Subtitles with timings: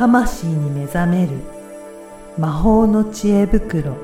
[0.00, 1.32] 魂に目覚める
[2.38, 3.98] 魔法の知恵袋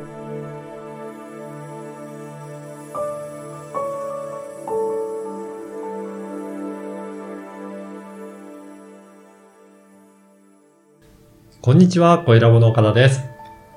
[11.62, 13.22] こんにちは、小ラボの岡田です。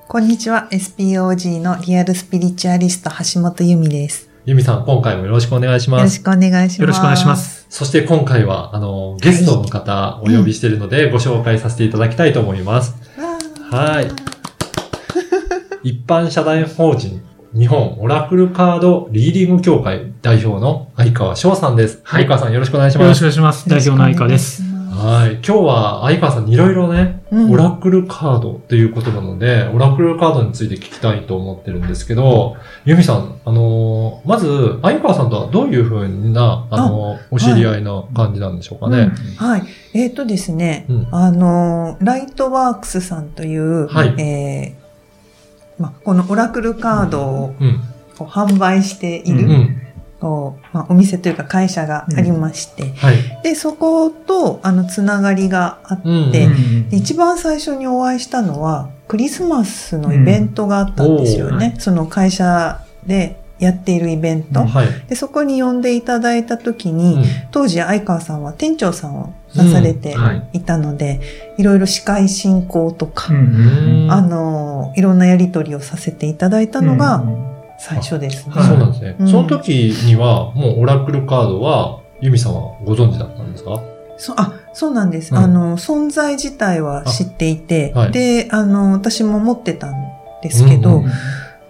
[0.10, 0.68] こんにちは。
[0.74, 4.29] SPOG のリアルスピリチュアリスト橋本由美です。
[4.50, 6.00] ゆみさん、今回もよろしくお願いします。
[6.00, 6.82] よろしくお願いします。
[6.82, 7.36] よろしくお願いしま。
[7.36, 7.68] す。
[7.70, 12.96] そして今回は、あの、ゲストの方お呼びしているので、ご紹介させていただきたいと思います。
[13.70, 14.08] はい。
[15.84, 17.22] 一般社団法人
[17.54, 22.02] 日本オラクルカードリーディング協会代表の相川翔さんです。
[22.04, 23.22] はい相川さんよろしくお願いしよろしくます。
[23.22, 23.70] お願いします。
[23.70, 24.69] 代表の相川です。。
[24.90, 25.34] はい。
[25.36, 39.12] 今日は相川さんにいろいろね、うんオラクルカードっていうことなので、オラクルカードについて聞きたいと思ってるんですけど、ユミさん、あのーまず、相川さんとはどういうふうな、あのーお知り合いな感じなんでしょうかね。
[39.38, 39.64] はい。
[39.94, 47.56] えっ、とですね、うんあの、ライトワークスさんという、はいえーまあ、このオラクルカードを
[48.18, 49.82] 販売している、うん。
[49.89, 49.89] こ
[50.22, 53.16] うまあ、お店というか会社がありまして、はい。
[53.44, 61.76] で、そこと、あの、つながりがあって、うんでうん一番最初にお会いしたのは、クリスマスのイベントがあったんですよね。
[61.80, 64.62] その会社でやっているイベント。
[64.62, 64.88] うんはい。
[65.08, 67.24] で、そこに呼んでいただいた時に、うん。
[67.52, 70.22] 当時相川さんは店長さんをなされてうん。
[70.22, 70.50] はい。
[70.54, 71.22] いたので、
[71.58, 74.08] いろいろ司会進行とか、うん。
[74.10, 77.24] あの、いろんなやりとりをさせていただいたのが
[77.80, 78.56] 最初ですね。
[78.56, 79.16] はいそうなんですね。
[79.20, 79.70] うんその時
[80.06, 83.82] には、もうオラクルカードは、ユミさんはご存知だったんですか？
[84.18, 85.34] そあ、そうなんです。
[85.34, 89.94] うんあの、存在自体は知っていて、あはいで、あの、私も持ってたん
[90.44, 91.12] ですけど、うんうん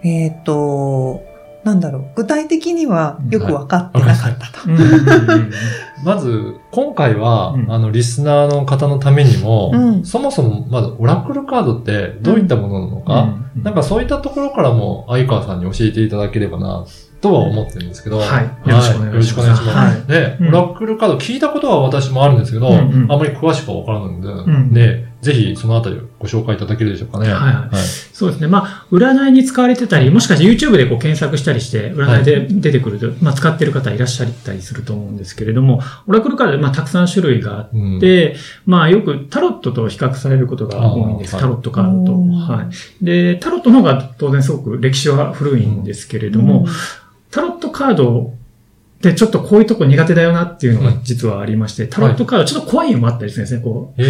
[0.02, 1.22] えっ、と、
[1.64, 4.68] なんだろう、具体的にはよく分かってなかったと。
[6.04, 7.70] まず、今回は、うん。
[7.70, 10.04] あの、リスナーの方のためにも、うん。
[10.04, 13.62] そもそも、まず、オラクルカードってどういったものなのか、うん。
[13.62, 16.84] なんかそういったところからも、相川さんに教えていただければな、
[17.20, 18.18] とは思ってるんですけど。
[18.18, 18.44] はい。
[18.44, 19.12] よろしくお願いします。
[19.12, 19.76] よろしくお願いします。
[19.76, 20.02] はい。
[20.08, 20.48] で、うん。
[20.48, 23.12] オラクルカード聞いたことは私もあるんですけど、うんうん。
[23.12, 24.72] あまり詳しくはわからないので、ん。
[24.72, 27.32] で、ぜひそのあたりをご紹介いただけるでしょうかね。
[27.32, 27.76] はいはい
[28.20, 28.48] そうですね。
[28.48, 38.36] まあ、占いに使われてたり、もしかして YouTube でこう検索したりして、占いで出てくると、まあ、使ってる方いらっしゃったりすると思うんですけれども、オラクルカードでまあ、たくさん種類があっうんて、
[38.66, 41.38] まあ、よくタロットと比較されることが多いんです。
[41.38, 42.12] タロットカードと。
[42.12, 42.68] うんは
[43.00, 43.04] い。
[43.04, 46.66] で、タロットの方が当然すごく歴史は古いんですけれども、
[47.30, 48.34] タロットカード
[49.00, 53.62] でちょっとこういうとこ苦手だよなっていうのが実はありまして、タロットカードちょっと怖いのもあったりするんですね。
[53.62, 54.02] こう、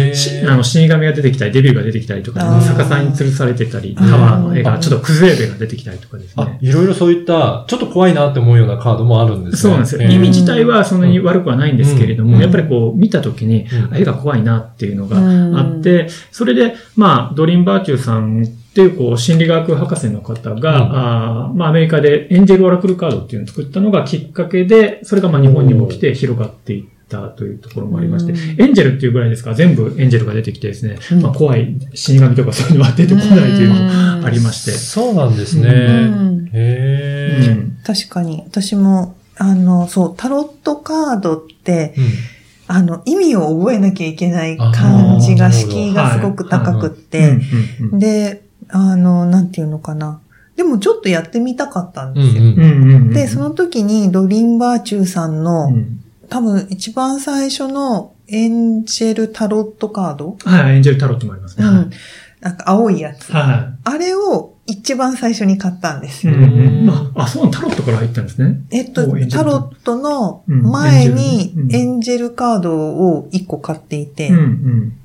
[0.49, 4.11] あの死神が出てきたり、デビューが出てきたりとか、逆さに吊るされてたり、タうん。
[4.11, 6.59] ワーの絵が、ちょっと崩れ絵が出てきたりとかですあね、。
[6.61, 9.57] いろいろそういった、ちょっと怖いなって思うようなカードもあるんですね。
[9.61, 10.01] そうなんですよ。
[10.01, 12.41] 意味自体はそんなに悪くはないんですけれども、うん。
[12.41, 13.93] やっぱりこう見たときに、うん。
[13.93, 20.65] あ絵が怖いなっていうのがうんあって、それで、まあ、ドリーンバーチューさんっていう、こう、心理学博士の方が、うん。
[20.65, 28.61] あーまあ、アメリカでエンジェルオラクルカードっていうのを作ったのがきっかけで、それがまあ、日本にも来て広がっていったというところもありまして、うん。
[28.61, 29.49] エンジェルっていうぐらいですか？
[29.49, 31.21] ら、全部エンジェルが出てきてですね、うん。
[31.21, 33.75] まあ、怖い死神とかそういうのは出てこないというの
[34.21, 35.67] もありまして、そうなんですね。
[35.67, 36.49] うん。
[36.53, 37.51] へー。
[37.51, 37.77] うん。
[37.83, 42.03] 確かに、私も、あの、そう、タロットカードって、うん。
[42.67, 47.39] あの、意味を覚えなきゃいけない感じが、敷居がすごく高くっうんて、
[47.91, 50.21] で、あの、なんていうのかな。
[50.55, 53.13] でもちょっとやってみたかったんですよ。
[53.13, 55.97] で、その時にドリンバーチューさんの、うん
[56.31, 61.65] 多分一番最初のエンジェルタロットカード、はい、エンジェルタロットもありますね。
[61.65, 61.91] うん。
[62.39, 63.33] なんか青いやつ。
[63.33, 66.31] はあれを一番最初に買ったんですい。
[66.31, 66.37] よ。
[66.37, 68.61] うんあ、あ、そうタロットから入ったんですね。
[68.71, 74.97] えっとタロットのうん前にエンジェルカードを1個買っていて、うんうん。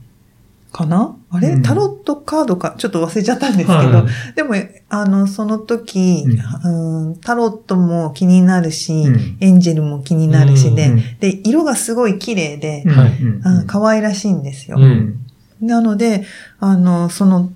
[0.72, 1.16] かな？
[1.30, 1.62] あれ、うん。
[1.62, 4.34] タロットカードか、ちょっと忘れちゃったんですけど、はい。
[4.34, 4.54] でも、
[4.88, 6.24] あの、その時、
[6.64, 9.36] ううんタロットも気になるし、うん。
[9.40, 14.76] エンジェルも気になるしで、うんで、色がすごい綺麗で、うんは愛らしいんですよ。
[14.78, 15.18] うん。
[15.60, 16.24] なので、
[16.60, 17.50] あの、その、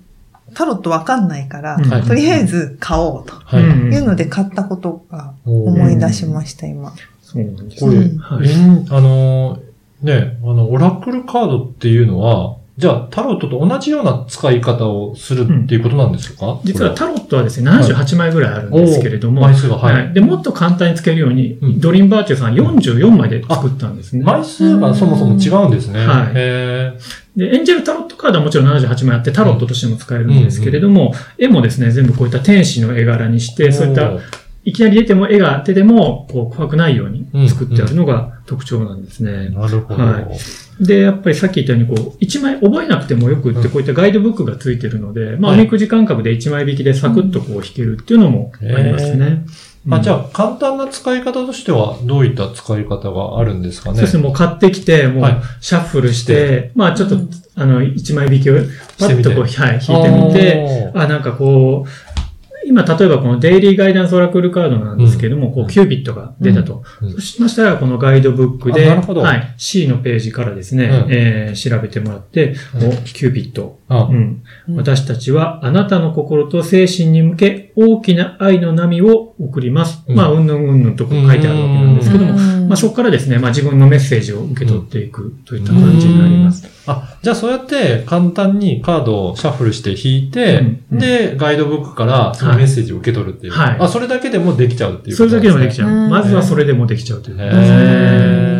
[0.53, 3.63] タロットわかんないから、とりあえず買おうとはい。
[3.63, 6.93] うんいうので買ったことが思い出しました、今。
[7.21, 7.85] そうなんです。
[7.85, 9.61] これ、あのー、
[10.01, 19.93] ね、あの、オラクルカードっていうのは、じゃあ、タロットと同じような使い方をするっていうことなんですか、実はこタロットはですね、78枚ぐらいあるんですけれども、おー枚数が、はい。
[19.93, 20.13] はい。
[20.13, 21.79] で、もっと簡単につけるように、うん。
[21.81, 24.23] ドリンバーチューさん44枚で作ったんですね。
[24.23, 26.05] 枚数がそもそも違うんですね。
[26.05, 26.31] はい。
[26.33, 26.93] へ
[27.35, 34.11] で、エンジェルタロットカードはもちろん78枚あって、タロットとしても使えるんですけれども、絵もですね、全部こういった天使の絵柄にして、そういった
[34.63, 39.49] いきなり出ても絵が出ても、こう、怖くないように作ってあるのが特徴なんですね。
[39.49, 40.03] なるほど。
[40.03, 40.19] は
[40.79, 40.85] い。
[40.85, 45.61] で、やっぱりさっき言ったように、こう、一枚覚えなくてもよくって、こういったガイドブックがついてるので、まあ、はい。
[45.61, 49.45] おみくじ感覚で一枚引きでサクッとこう弾けるっていうのもありますね。
[49.89, 53.95] あ、じゃあ、あ、簡単な使い方としては、どういった使い方があるんですかね？
[53.95, 56.71] そうですね、もう買ってきて、もうはい、シャッフルして、して。
[56.75, 57.29] まあ、ちょっと、うん。
[57.55, 58.55] あの、一枚引きを、
[58.99, 62.10] パッとこう、しはい、引いてみて、あ、なんかこう、
[62.65, 66.83] 今、例えばこのデイリーガイダンスオラクルカードなんですけども、こう、キュービットが出たと。
[67.01, 67.11] うん。
[67.11, 71.11] そうしましたら、このガイドブックで、はい、C のページからですね、うん。
[71.11, 72.87] えー調べてもらって、うん。
[72.89, 74.03] おキュービット、あ。
[74.03, 74.43] うん。
[74.69, 74.75] うん。
[74.75, 80.03] 私たちはあなたの心と精神に向け大きな愛の波を送ります。
[80.07, 80.15] うん。
[80.15, 86.65] まあ、うんぬんうんぬんとこう書いてあるわけなんですけども、うんまあ、そこからですね、まあ、自分のメッセージを受け取っていくといった感じになります。
[86.87, 93.53] あ、じゃあそうやって簡単にカードをシャッフルして引いて、うんうんで、ガイドブックからそのメッセージを受け取るっていう。
[93.53, 95.89] はいあ、それだけでもできちゃうっていうそれだけでもできゃちゃう。
[95.89, 97.77] うんまずはそれでもできちゃうということへですね。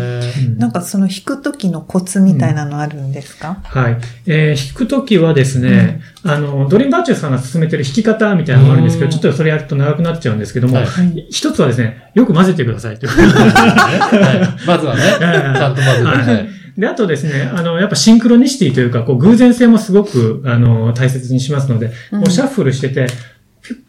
[0.07, 0.10] ー
[0.45, 0.57] うん。
[0.57, 3.97] なんかその弾く時のコツみたいなのあるんですか、はい。
[4.25, 9.11] えー弾くときはですね、あの、ドリームバーチューさんが進めてる弾き方みたいなのがあるんですけど、うん。
[9.11, 10.85] ちょっとそれやると長くなっちゃうんですけども、はい。
[10.85, 13.11] はい一つはですね、よく混ぜてくださいという。
[13.17, 14.67] はい。
[14.67, 16.03] まずはね、ちゃんと混ぜて。
[16.03, 16.49] はいはい。
[16.77, 22.19] で、あとですね、あの、やっぱシンクロニシティというか、こう、偶然性もすごく、あの、大切にしますので、うん。
[22.21, 23.07] こうシャッフルしてて、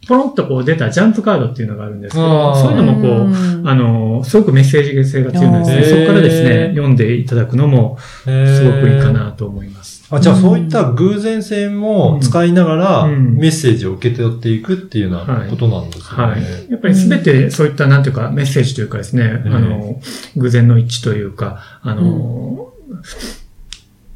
[0.07, 2.55] ポロンとこう出たジャンプカードっていうのがあるんですけあど、ー。
[2.61, 3.67] そういうのもこう、ん。
[3.67, 10.03] あの、すごくメッセージ性が強いのでね、そこからですね、読んでいただくのも、すごくいいかなと思います。
[10.11, 13.35] あじゃあそういった偶然性も使いながらうん。
[13.35, 16.23] メッセージを受け取っていくっていうようなことなんですよね。
[16.23, 16.41] はい。
[16.69, 19.53] やっぱりすべてそういった、なんていうか、メッセージというかですね、うん。
[19.53, 19.99] あの、
[20.37, 22.73] 偶然の一致というか、あの、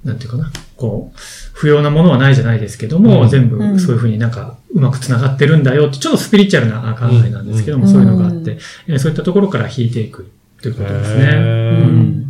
[0.07, 1.19] なんていうかな、こう、
[1.53, 3.29] 不要なものはないじゃないですけども、うん。
[3.29, 3.79] 全部うん。
[3.79, 7.91] そういうふうになんか、うまく繋がってるんだよって、ちょっとスピリチュアルな考えなんですけども、うん。
[7.91, 8.57] そういうのがあって、
[8.87, 10.31] えーそういったところから引いていく
[10.61, 12.25] ということですね。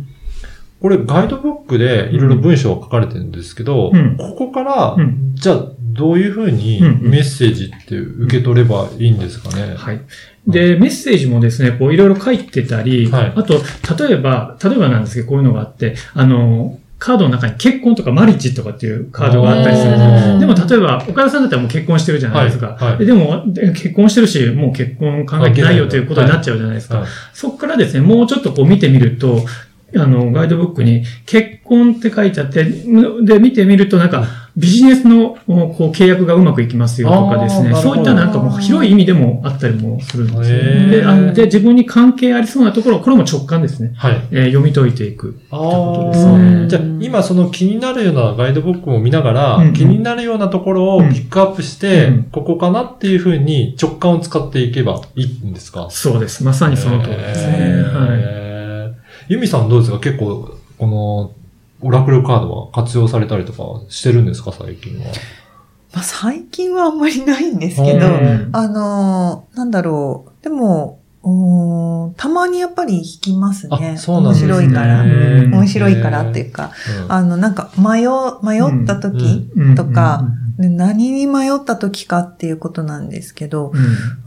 [0.80, 4.16] これガイドブックでいろいろ文章が書かれてるんですけど、うん。
[4.16, 5.32] ここから、うん。
[5.34, 7.10] じゃあどういうふうにうん。
[7.10, 9.74] メッセージって受け取ればいいんですかね？
[9.76, 10.00] はい。
[10.46, 13.32] で、メッセージもですね、こういろいろ書いてたり、はい。
[13.34, 13.54] あと、
[13.98, 22.76] 例えば、例えばなんですけど、こういうのがあって、あの、カードの中に結婚とかマリッジとかっていうカードがあったりするんでも、例えば、岡田さんだったらもう結婚してるじゃないですか。
[22.78, 22.88] はい。
[22.90, 22.98] はい。
[22.98, 26.98] ででも、で結婚してるし、もう結婚考えてないよということになっちゃうじゃないですか。
[26.98, 27.08] はい。
[27.32, 29.44] そこからですね、もうちょっとこう見てみると、
[29.96, 34.26] あの、ガイドブックに結婚って書いてあって、で、見てみるとなんか、
[34.56, 40.86] ビジネスのこう契約がうまくいきますよとかですね、そういったなんかもう広い意味でもあったりもするんですよね。
[40.96, 43.92] であで、自分に関係ありそうなところ、これも直感ですね。
[43.96, 44.20] はい。
[44.32, 45.38] えー読み解いていく。
[45.50, 55.86] あことですねじゃあ、今その気になるようなガイドブックを見ながら、うん気になるようなところをピックアップして、うんここかなっていうふうに直感を使っていけばいいんですか？
[55.90, 56.42] そうです。
[56.42, 57.52] まさにその通りですね。
[57.84, 58.47] はい。
[59.28, 59.98] ユミさんどうですか？
[60.00, 61.32] 結構、この、
[61.80, 64.52] オラクルカードは活用されたりとかしてるんですか？
[64.52, 65.06] 最近は。
[65.94, 68.50] まあ、最近はあんまりないんですけど、うん。
[68.52, 70.44] あのーなんだろう。
[70.44, 70.98] でも、
[72.16, 73.92] たまにやっぱり弾きますね。
[73.94, 74.52] あそうなんですね。
[74.52, 75.02] 面白いから。
[75.02, 75.50] うん。
[75.54, 76.72] 面白いからっていうか、
[77.04, 77.12] うん。
[77.12, 78.02] あの、なんか迷、
[78.42, 79.74] 迷った時うん。
[79.74, 80.24] とか、
[80.58, 83.72] 何に迷った時かっていうことなんですけど、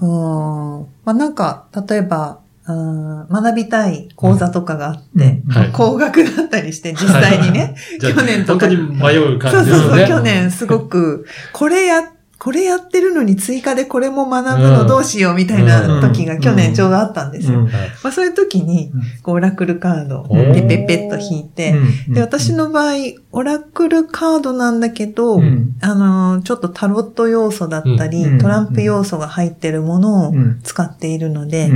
[0.02, 0.82] うん。
[1.06, 5.70] まあ、なんか、例えば、うーん学びたい講座とかがあって、うんはい。
[5.72, 8.68] 高額だったりして、実際にね、去年とか。
[8.68, 10.30] 本当に迷う感そうそうそう、じですよね。
[10.32, 12.04] 去年すごく、これや、
[12.42, 17.68] これやってるのに追加でこれも学ぶのどうしようみたいな時が去年ちょうどあったんですよ。
[18.04, 18.92] まあそういう時に、
[19.26, 21.74] オラクルカードをペペペッと引いて、
[22.08, 22.14] うん。
[22.16, 22.96] で、私の場合、
[23.32, 25.76] オラクルカードなんだけど、うん。
[25.82, 28.40] あのー、ちょっとタロット要素だったり、うん。
[28.40, 30.60] トランプ要素が入ってるものをうん。
[30.64, 31.70] 使っているので、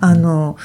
[0.00, 0.56] あの、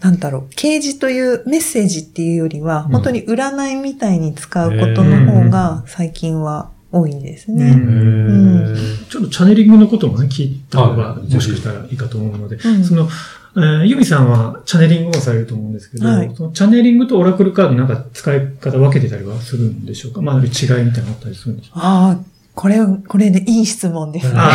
[0.00, 2.92] なんだろう、掲示というメッセージっていうよりは、うん。
[2.92, 7.66] 本当に占いみたいに使うことの方が最近は多いんですね。
[7.68, 8.74] へうん。
[8.74, 11.32] ーちょっとチャネリングのこともね、聞いた方がはい。
[11.34, 12.84] もしかしたらいいかと思うので、うん。
[12.84, 13.08] その、
[13.56, 16.30] えーユミさんはチャネリングをされると思うんですけど、はい。
[16.34, 20.20] そのチャネリングとオラクルカードなんか使い方分けてたりはするんでしょうか？
[20.20, 21.86] まあ、違いみたいなのあったりするんでしょうか？
[21.86, 22.18] ああ、
[22.54, 24.40] これ、これでいい質問ですね。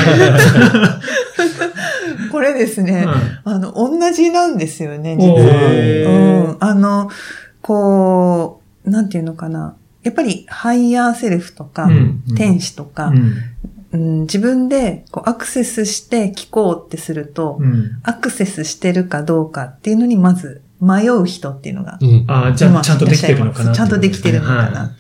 [2.32, 3.18] これですね、すはい。
[3.44, 6.52] あの、同じなんですよね、実おは。
[6.52, 6.58] うん。
[6.60, 7.10] あの、
[7.62, 9.76] こう、なんていうのかな。
[10.04, 22.26] やっぱり、ハイヤーセルフとか、うん天使とか、うんうん自分でこうアクセスして聞こうってすると、うんアクセスしてるかどうかっていうのにまず迷う人っていうのがうん。
[22.28, 24.80] ああ、じゃあ、ちゃんとできてるのかなちゃんとできてるのかな。
[24.80, 24.92] は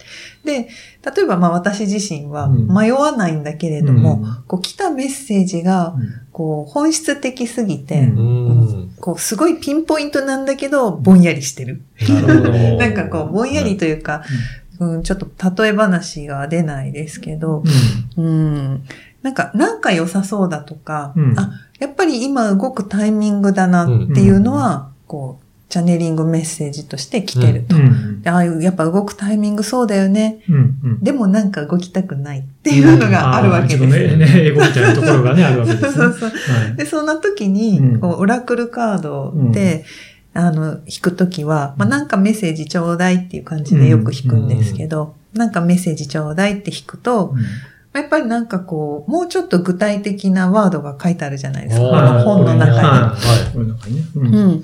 [0.43, 0.67] で、
[1.15, 8.09] 例えばまあ私自身はうん迷わないんだけれども、うんこう来たメッセージがい、こう本質的すぎて。
[8.99, 11.81] こうすごいピンポイントなんだけど、ぼんやりしてる。
[12.07, 12.77] な。
[12.77, 14.23] なんかこう、ぼんやりというか、
[14.81, 17.63] うん、ちょっと例え話が出ないですけど、
[18.17, 18.83] うん、
[19.21, 27.75] なんか、なんか良さそうだとか、うんあ、やっぱり今動くタイミングだなっていうのは、こう、チャネリングメッセージとして来てると。
[27.77, 28.21] うん。
[28.23, 30.41] でああいう、やっぱ動くタイミングそうだよね。
[30.49, 30.55] うん。
[30.55, 31.03] うん。
[31.03, 33.83] でもなんか動きたくないっていうのがあるわけです。
[33.83, 35.91] あー自分のね、英語みたいなところがね、あるわけですね。
[35.93, 36.29] そうそう。
[36.29, 39.85] はいで、そんな時に、うんこう、オラクルカードで、
[40.33, 47.33] あの、引くときは、まあ、なんかメッセージちょうだいっていう感じでよく引くんですけど、なんかメッセージちょうだいって引くと、
[47.93, 51.83] やっぱりなんかこう、もうちょっと具体的なワードが書いてあるじゃないですか。
[51.83, 52.77] おーあの本の中に。
[52.81, 53.17] は
[53.53, 53.93] これなんかね。
[54.15, 54.19] う。
[54.19, 54.51] うん。
[54.51, 54.63] ん。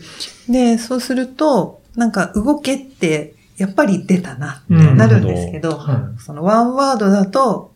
[0.50, 4.98] で、そうすると、なんか動けって、やっぱり出たなってうん。
[4.98, 7.74] なるんですけど、はそのワンワードだと、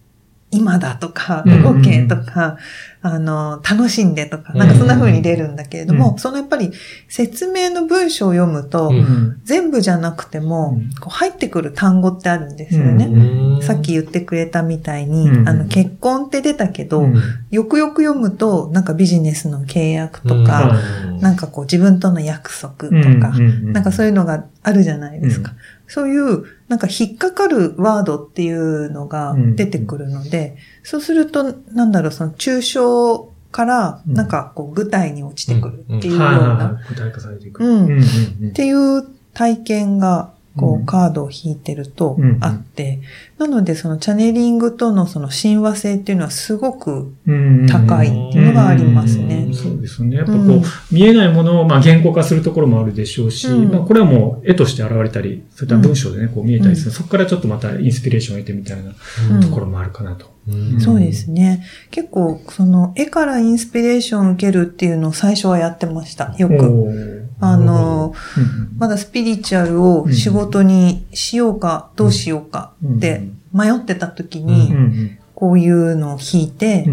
[0.51, 1.63] 今だとか、うん。
[1.63, 2.57] 動けとか、
[3.03, 6.19] あの、楽しんでとか、なんかそんな風に出るんだけれども、うん。
[6.19, 6.71] そのやっぱり
[7.07, 8.95] 説明の文章を読むと、うん。
[8.95, 9.41] うん。
[9.43, 10.93] 全部じゃなくても、うん。
[10.99, 13.05] こう入ってくる単語ってあるんですよね。
[13.05, 13.61] うん。
[13.63, 15.49] さっき言ってくれたみたいに、うん。
[15.49, 17.21] あの、結婚って出たけど、うん。
[17.49, 20.79] よくよく読むと、なんかビジネスの契約とか、
[21.19, 25.53] なんかこう自分との約束とか、なんかそういうのがあるじゃないですか。
[25.87, 34.13] そういう、なんか引っかかるワードっていうのが出てくるので、そうすると、なんだろう、その抽象から、うん。
[34.13, 37.63] なんかこう具体に落ちてくるっていうような、はい具体化されていく。
[37.63, 38.49] うんうん。
[38.49, 42.99] っていう体験が、こうんう、カードを引いてるとうんあって、
[43.37, 49.53] なので、そのチャネリングとのその親和性っていうのはすごくうん高いっていうのがありますねうん。
[49.53, 50.17] そうですよね。
[50.17, 58.93] やっぱこう、うん見えないものをまあ言語化するところもあるでしょうし、うんまあこれはもう絵として現れたり、そういった文章でね、こう見えたりする、そこからちょっとまたインスピレーションを得てみたいな
[59.31, 60.25] うんところもあるかなと。
[60.49, 61.63] うんそうですね。
[61.91, 66.33] 結構、その絵からインスピレーションを受けるっていうのを最初はやってました。
[66.37, 67.20] よく。
[67.41, 75.17] あの、うんまだスピリチュアルを仕事にしようか、どうしようかって迷ってた時うんに、うん。
[75.35, 76.87] こういうのを引いて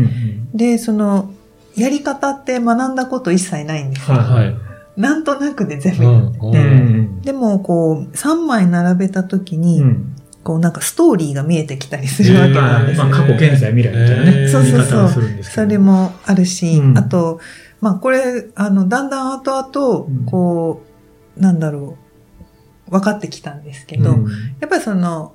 [0.54, 1.30] で、その、
[1.76, 4.16] やり方って学んだこと一切ないんですよ。
[4.16, 4.56] はいはい。
[4.96, 6.58] なんとなくで全部うやってんて。
[6.58, 7.20] うん。
[7.20, 13.04] でも、こう、3枚並べた時うに、んこうなんかストーリーが見えてきたりするわけなんですよ。
[13.04, 14.32] まあ過去、現在、未来みたいなね。
[14.42, 14.48] えー。
[14.48, 15.78] そうそうそうそれ。
[15.78, 16.98] もあるし、うん。
[16.98, 17.40] あと、
[17.80, 20.24] まあこれ、あの、だんだん後うん。
[20.24, 20.82] 々、こ
[21.36, 21.96] う、なんだろ
[22.88, 24.26] う、分かってきたんですけど、うん。
[24.60, 25.34] やっぱりその、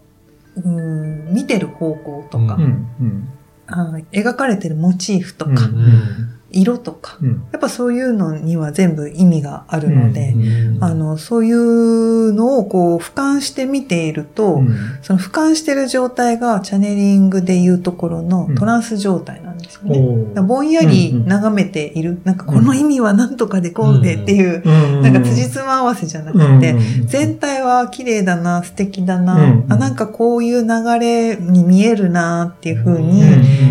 [0.56, 2.66] うん、見てる方向とか、ううん。
[3.00, 3.30] うん。
[3.66, 7.30] あの描かれてるモチーフとか、うん色とか、うん。
[7.52, 14.76] やっぱそういうのには全部意味があるので、うんあの、そういうのをこう、俯瞰して見ていると、うん。
[15.02, 20.00] その俯瞰してる状態がチャネリングでいうところのトランス状態なんですよね。
[20.00, 24.64] おーだからぼんやり眺めている、なんかこの意味は何とかでこうでっていう、
[25.02, 29.66] なんか辻褄合わせじゃなくて、全体は綺麗だな、素敵だな、うん。
[29.70, 33.10] あ、なんかこういう流れに見えるなっていう風うん。
[33.10, 33.24] に、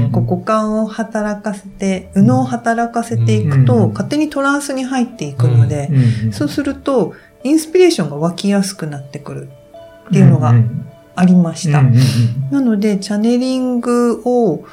[0.05, 0.11] うん。
[0.13, 3.93] こう五感を働かせて、右脳を働かせていくと、うん。
[3.93, 5.89] 勝手にトランスに入っていくので、
[6.25, 6.33] うん。
[6.33, 9.49] そうすると、インスピレーションが湧きやすくなってくる
[10.09, 10.87] っていうのがん。
[11.15, 11.81] ありました。
[11.81, 11.87] うん。
[11.87, 11.95] うん。
[12.51, 14.65] なので、チャネリングを、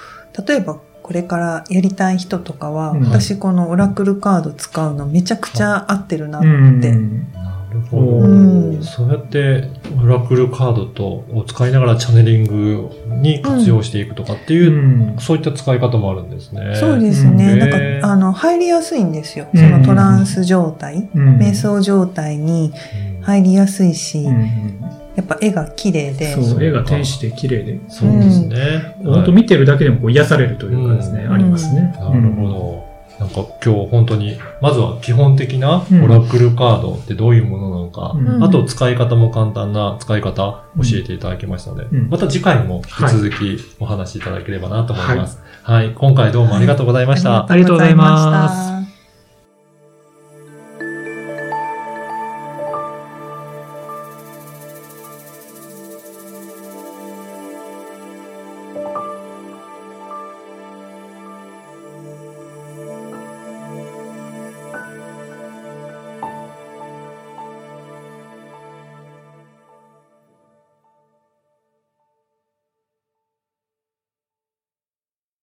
[0.48, 0.78] 例えば
[1.10, 3.02] これからやりたい人とかは、うん。
[3.02, 6.80] 私このオラクルカード使うのめちゃくちゃ合ってるなっうん。
[6.80, 6.92] て。
[6.92, 8.06] なるほど。
[8.28, 8.84] うん。
[8.84, 12.92] そうやって、オラクルカードとを使いながらチャネリング
[13.24, 15.18] に活用していくとかっていう、うん。
[15.18, 16.76] そういった使い方もあるんですね。
[16.76, 17.38] そうですうん。
[17.38, 17.56] ね。
[17.56, 19.48] なんかあの、入りやすいんですよ。
[19.52, 19.60] うん。
[19.60, 21.38] そのトランス状態、うん。
[21.40, 22.72] 瞑想状態に
[23.16, 24.80] うん入りやすいし、うん
[25.20, 28.96] やっぱ絵が綺麗で、そう、絵が天使で綺麗で、そうですね。
[29.04, 31.94] 本当見てるだけでもこう癒されるというかですね、うんありますね。
[32.00, 32.90] なるほど。
[33.20, 38.28] なんか今日本当に、まずは基本的なオラクルカードってどういうものなのか、うん。
[38.36, 42.10] うんあと使い方も簡単な使い方教えていただきましたので、うん。
[42.10, 45.42] また次回も引き続きお話しいただければなと思います。
[45.64, 47.52] はい、今回どうもありがとうございました。
[47.52, 48.69] ありがとうございますありがとうございました